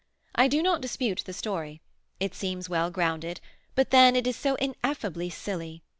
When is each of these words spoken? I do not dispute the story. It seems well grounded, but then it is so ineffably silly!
I 0.33 0.47
do 0.47 0.63
not 0.63 0.81
dispute 0.81 1.21
the 1.27 1.31
story. 1.31 1.79
It 2.19 2.33
seems 2.33 2.67
well 2.67 2.89
grounded, 2.89 3.39
but 3.75 3.91
then 3.91 4.15
it 4.15 4.25
is 4.25 4.35
so 4.35 4.55
ineffably 4.55 5.29
silly! 5.29 5.83